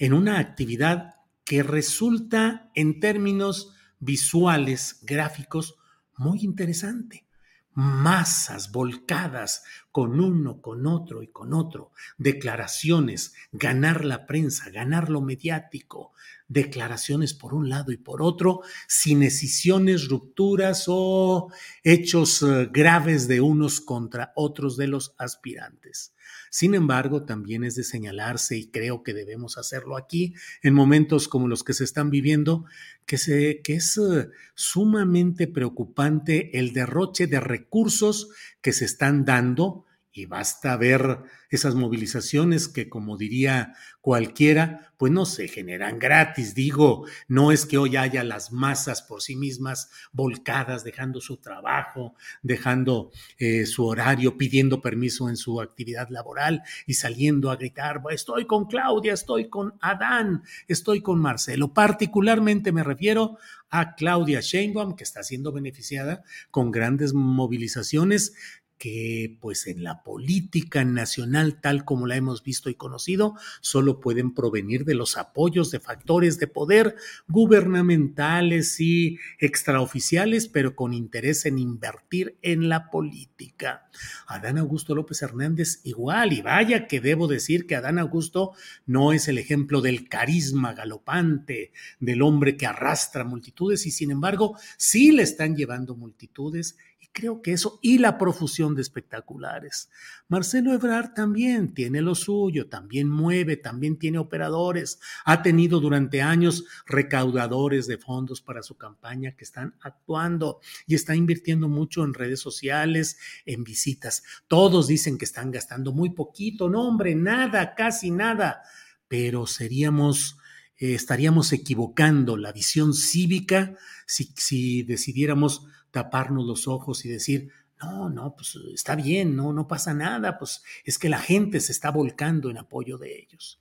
una 0.00 0.38
actividad 0.38 1.16
que 1.44 1.62
resulta 1.64 2.70
en 2.74 3.00
términos 3.00 3.74
visuales, 3.98 5.00
gráficos, 5.02 5.74
muy 6.16 6.40
interesante. 6.44 7.26
Masas 7.72 8.72
volcadas 8.72 9.62
con 9.92 10.20
uno, 10.20 10.60
con 10.60 10.86
otro 10.86 11.22
y 11.22 11.28
con 11.28 11.54
otro. 11.54 11.92
Declaraciones, 12.18 13.34
ganar 13.52 14.04
la 14.04 14.26
prensa, 14.26 14.70
ganar 14.70 15.08
lo 15.08 15.20
mediático. 15.20 16.12
Declaraciones 16.48 17.32
por 17.32 17.54
un 17.54 17.68
lado 17.68 17.92
y 17.92 17.96
por 17.96 18.22
otro, 18.22 18.62
sin 18.88 19.22
escisiones, 19.22 20.08
rupturas 20.08 20.86
o 20.88 21.52
hechos 21.84 22.42
eh, 22.42 22.68
graves 22.72 23.28
de 23.28 23.40
unos 23.40 23.80
contra 23.80 24.32
otros 24.34 24.76
de 24.76 24.88
los 24.88 25.14
aspirantes. 25.16 26.12
Sin 26.50 26.74
embargo, 26.74 27.24
también 27.24 27.64
es 27.64 27.74
de 27.74 27.84
señalarse, 27.84 28.56
y 28.56 28.70
creo 28.70 29.02
que 29.02 29.14
debemos 29.14 29.58
hacerlo 29.58 29.96
aquí, 29.96 30.34
en 30.62 30.74
momentos 30.74 31.28
como 31.28 31.48
los 31.48 31.64
que 31.64 31.74
se 31.74 31.84
están 31.84 32.10
viviendo, 32.10 32.64
que, 33.06 33.18
se, 33.18 33.60
que 33.62 33.74
es 33.74 33.98
eh, 33.98 34.28
sumamente 34.54 35.46
preocupante 35.46 36.58
el 36.58 36.72
derroche 36.72 37.26
de 37.26 37.40
recursos 37.40 38.30
que 38.60 38.72
se 38.72 38.84
están 38.84 39.24
dando 39.24 39.84
y 40.12 40.26
basta 40.26 40.76
ver 40.76 41.18
esas 41.50 41.74
movilizaciones 41.74 42.68
que, 42.68 42.88
como 42.88 43.16
diría 43.16 43.74
cualquiera, 44.00 44.92
pues 44.96 45.12
no 45.12 45.24
se 45.24 45.46
generan 45.46 45.98
gratis. 45.98 46.54
Digo, 46.54 47.06
no 47.28 47.52
es 47.52 47.64
que 47.64 47.78
hoy 47.78 47.96
haya 47.96 48.24
las 48.24 48.52
masas 48.52 49.02
por 49.02 49.22
sí 49.22 49.36
mismas 49.36 49.90
volcadas, 50.12 50.84
dejando 50.84 51.20
su 51.20 51.36
trabajo, 51.36 52.14
dejando 52.42 53.10
eh, 53.38 53.66
su 53.66 53.86
horario, 53.86 54.36
pidiendo 54.36 54.80
permiso 54.80 55.28
en 55.28 55.36
su 55.36 55.60
actividad 55.60 56.08
laboral 56.08 56.62
y 56.86 56.94
saliendo 56.94 57.50
a 57.50 57.56
gritar, 57.56 58.00
estoy 58.10 58.46
con 58.46 58.66
Claudia, 58.66 59.12
estoy 59.12 59.48
con 59.48 59.74
Adán, 59.80 60.42
estoy 60.66 61.02
con 61.02 61.20
Marcelo. 61.20 61.72
Particularmente 61.72 62.72
me 62.72 62.82
refiero 62.82 63.38
a 63.70 63.94
Claudia 63.94 64.40
Sheinbaum, 64.40 64.96
que 64.96 65.04
está 65.04 65.22
siendo 65.22 65.52
beneficiada 65.52 66.24
con 66.50 66.72
grandes 66.72 67.14
movilizaciones 67.14 68.32
que 68.80 69.36
pues 69.40 69.66
en 69.66 69.84
la 69.84 70.02
política 70.02 70.86
nacional 70.86 71.60
tal 71.60 71.84
como 71.84 72.06
la 72.06 72.16
hemos 72.16 72.42
visto 72.42 72.70
y 72.70 72.74
conocido 72.74 73.34
solo 73.60 74.00
pueden 74.00 74.32
provenir 74.32 74.86
de 74.86 74.94
los 74.94 75.18
apoyos 75.18 75.70
de 75.70 75.80
factores 75.80 76.38
de 76.38 76.46
poder 76.46 76.96
gubernamentales 77.28 78.80
y 78.80 79.18
extraoficiales, 79.38 80.48
pero 80.48 80.74
con 80.74 80.94
interés 80.94 81.44
en 81.44 81.58
invertir 81.58 82.38
en 82.40 82.70
la 82.70 82.90
política. 82.90 83.90
Adán 84.26 84.56
Augusto 84.56 84.94
López 84.94 85.20
Hernández 85.20 85.82
igual, 85.84 86.32
y 86.32 86.40
vaya 86.40 86.86
que 86.86 87.02
debo 87.02 87.28
decir 87.28 87.66
que 87.66 87.76
Adán 87.76 87.98
Augusto 87.98 88.52
no 88.86 89.12
es 89.12 89.28
el 89.28 89.36
ejemplo 89.36 89.82
del 89.82 90.08
carisma 90.08 90.72
galopante, 90.72 91.72
del 91.98 92.22
hombre 92.22 92.56
que 92.56 92.64
arrastra 92.64 93.24
multitudes 93.24 93.84
y 93.84 93.90
sin 93.90 94.10
embargo 94.10 94.56
sí 94.78 95.12
le 95.12 95.22
están 95.22 95.54
llevando 95.54 95.94
multitudes 95.96 96.78
creo 97.08 97.42
que 97.42 97.52
eso 97.52 97.78
y 97.82 97.98
la 97.98 98.18
profusión 98.18 98.74
de 98.74 98.82
espectaculares. 98.82 99.90
Marcelo 100.28 100.72
Ebrard 100.72 101.14
también 101.14 101.74
tiene 101.74 102.00
lo 102.00 102.14
suyo, 102.14 102.68
también 102.68 103.08
mueve, 103.08 103.56
también 103.56 103.98
tiene 103.98 104.18
operadores, 104.18 105.00
ha 105.24 105.42
tenido 105.42 105.80
durante 105.80 106.22
años 106.22 106.64
recaudadores 106.86 107.86
de 107.86 107.98
fondos 107.98 108.40
para 108.40 108.62
su 108.62 108.76
campaña 108.76 109.32
que 109.32 109.44
están 109.44 109.74
actuando 109.80 110.60
y 110.86 110.94
está 110.94 111.14
invirtiendo 111.14 111.68
mucho 111.68 112.04
en 112.04 112.14
redes 112.14 112.40
sociales, 112.40 113.18
en 113.44 113.64
visitas. 113.64 114.22
Todos 114.46 114.86
dicen 114.86 115.18
que 115.18 115.24
están 115.24 115.50
gastando 115.50 115.92
muy 115.92 116.10
poquito, 116.10 116.68
no 116.68 116.86
hombre, 116.86 117.14
nada, 117.14 117.74
casi 117.74 118.10
nada, 118.10 118.62
pero 119.08 119.46
seríamos 119.46 120.36
eh, 120.78 120.94
estaríamos 120.94 121.52
equivocando 121.52 122.38
la 122.38 122.52
visión 122.52 122.94
cívica 122.94 123.76
si, 124.06 124.32
si 124.36 124.82
decidiéramos 124.82 125.66
taparnos 125.90 126.46
los 126.46 126.68
ojos 126.68 127.04
y 127.04 127.08
decir, 127.08 127.50
no, 127.80 128.10
no, 128.10 128.34
pues 128.36 128.56
está 128.74 128.94
bien, 128.94 129.36
no, 129.36 129.52
no 129.52 129.66
pasa 129.66 129.94
nada, 129.94 130.38
pues 130.38 130.62
es 130.84 130.98
que 130.98 131.08
la 131.08 131.18
gente 131.18 131.60
se 131.60 131.72
está 131.72 131.90
volcando 131.90 132.50
en 132.50 132.58
apoyo 132.58 132.98
de 132.98 133.18
ellos. 133.18 133.60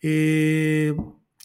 Eh, 0.00 0.94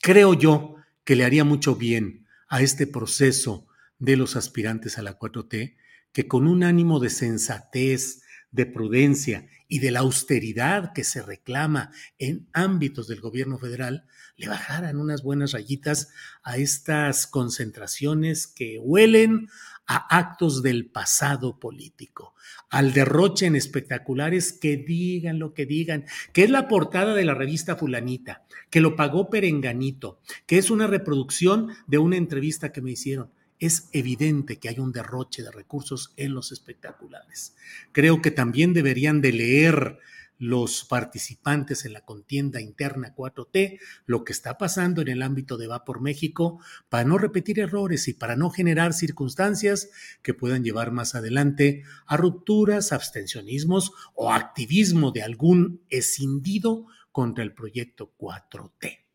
creo 0.02 0.34
yo 0.34 0.76
que 1.04 1.16
le 1.16 1.26
haría 1.26 1.44
mucho 1.44 1.76
bien 1.76 2.26
a 2.48 2.62
este 2.62 2.88
proceso 2.88 3.68
de 4.00 4.16
los 4.16 4.36
aspirantes 4.36 4.98
a 4.98 5.02
la 5.02 5.18
4T 5.18 5.76
que 6.12 6.28
con 6.28 6.48
un 6.48 6.64
ánimo 6.64 7.00
de 7.00 7.10
sensatez, 7.10 8.22
de 8.52 8.66
prudencia 8.66 9.50
y 9.68 9.80
de 9.80 9.92
la 9.92 10.00
austeridad 10.00 10.94
que 10.94 11.04
se 11.04 11.22
reclama 11.22 11.92
en 12.18 12.48
ámbitos 12.54 13.08
del 13.08 13.20
gobierno 13.20 13.58
federal, 13.58 14.06
le 14.38 14.48
bajaran 14.48 14.98
unas 14.98 15.24
buenas 15.24 15.52
rayitas 15.52 16.10
a 16.42 16.56
estas 16.58 17.28
concentraciones 17.28 18.48
que 18.48 18.80
huelen 18.80 19.50
a 19.88 20.18
actos 20.18 20.64
del 20.64 20.88
pasado 20.88 21.60
político, 21.60 22.34
al 22.70 22.94
derroche 22.94 23.46
en 23.46 23.56
espectaculares 23.56 24.54
que 24.54 24.78
digan 24.78 25.40
lo 25.40 25.54
que 25.54 25.66
digan, 25.66 26.06
que 26.34 26.44
es 26.44 26.50
la 26.50 26.68
portada 26.68 27.14
de 27.14 27.26
la 27.26 27.34
revista 27.34 27.76
fulanita, 27.76 28.44
que 28.70 28.82
lo 28.82 28.96
pagó 28.96 29.30
Perenganito, 29.30 30.20
que 30.46 30.58
es 30.58 30.70
una 30.70 30.88
reproducción 30.88 31.70
de 31.88 31.98
una 31.98 32.18
entrevista 32.18 32.72
que 32.72 32.82
me 32.82 32.92
hicieron. 32.92 33.30
Es 33.60 33.90
evidente 33.94 34.58
que 34.58 34.70
hay 34.70 34.80
un 34.80 34.92
derroche 34.92 35.42
de 35.42 35.52
recursos 35.52 36.14
en 36.18 36.34
los 36.34 36.52
espectaculares. 36.52 37.56
Creo 37.92 38.22
que 38.22 38.32
también 38.32 38.74
deberían 38.74 39.22
de 39.22 39.32
leer 39.32 40.00
los 40.38 40.86
participantes 40.86 41.86
en 41.86 41.94
la 41.94 42.06
contienda 42.06 42.62
interna 42.62 43.14
4T, 43.16 43.80
lo 44.06 44.24
que 44.24 44.34
está 44.34 44.58
pasando 44.58 45.02
en 45.02 45.08
el 45.08 45.22
ámbito 45.22 45.58
de 45.58 45.68
Va 45.68 45.86
por 45.86 46.02
México, 46.02 46.60
para 46.90 47.06
no 47.06 47.18
repetir 47.18 47.60
errores 47.60 48.08
y 48.08 48.14
para 48.14 48.36
no 48.36 48.50
generar 48.50 48.94
circunstancias 48.94 49.90
que 50.22 50.34
puedan 50.34 50.64
llevar 50.64 50.92
más 50.92 51.16
adelante 51.16 51.84
a 52.06 52.18
rupturas, 52.18 52.92
abstencionismos 52.92 53.92
o 54.14 54.32
activismo 54.32 55.12
de 55.12 55.24
algún 55.24 55.82
escindido 55.90 56.88
contra 57.12 57.44
el 57.44 57.54
proyecto 57.54 58.14
4T. 58.18 59.06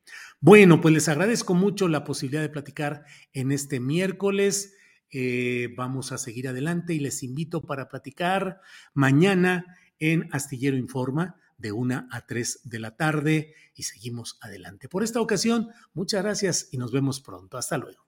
Bueno, 0.40 0.80
pues 0.80 0.94
les 0.94 1.09
agradezco 1.09 1.52
mucho 1.52 1.87
la 1.87 2.02
posibilidad 2.02 2.40
de 2.40 2.48
platicar 2.48 3.04
en 3.35 3.52
este 3.52 3.78
miércoles. 3.78 4.74
Eh, 5.11 5.74
vamos 5.76 6.12
a 6.12 6.18
seguir 6.18 6.48
adelante 6.48 6.94
y 6.94 7.00
les 7.00 7.22
invito 7.22 7.61
para 7.61 7.88
platicar 7.88 8.61
mañana 8.94 9.76
en 10.01 10.29
Astillero 10.33 10.77
Informa 10.77 11.37
de 11.59 11.73
1 11.73 12.09
a 12.11 12.27
3 12.27 12.61
de 12.65 12.79
la 12.79 12.97
tarde 12.97 13.55
y 13.75 13.85
seguimos 13.85 14.39
adelante. 14.41 14.89
Por 14.89 15.03
esta 15.03 15.21
ocasión, 15.21 15.69
muchas 15.95 16.23
gracias 16.23 16.69
y 16.73 16.79
nos 16.79 16.91
vemos 16.91 17.21
pronto. 17.21 17.59
Hasta 17.59 17.79
luego. 17.79 18.07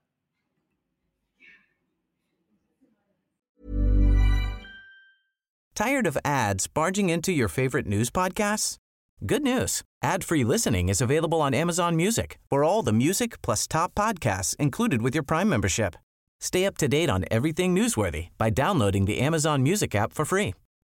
Tired 5.74 6.06
of 6.06 6.18
ads 6.24 6.66
barging 6.66 7.08
into 7.08 7.32
your 7.32 7.48
favorite 7.48 7.86
news 7.86 8.10
podcasts? 8.10 8.76
Good 9.24 9.42
news. 9.42 9.82
Ad-free 10.02 10.44
listening 10.44 10.88
is 10.88 11.00
available 11.00 11.40
on 11.40 11.54
Amazon 11.54 11.96
Music. 11.96 12.38
For 12.50 12.64
all 12.64 12.82
the 12.82 12.92
music 12.92 13.40
plus 13.40 13.66
top 13.66 13.94
podcasts 13.94 14.54
included 14.56 15.00
with 15.00 15.14
your 15.14 15.22
Prime 15.22 15.48
membership. 15.48 15.96
Stay 16.40 16.66
up 16.66 16.76
to 16.78 16.88
date 16.88 17.08
on 17.08 17.24
everything 17.30 17.74
newsworthy 17.74 18.28
by 18.36 18.50
downloading 18.50 19.06
the 19.06 19.20
Amazon 19.20 19.62
Music 19.62 19.94
app 19.94 20.12
for 20.12 20.24
free 20.24 20.54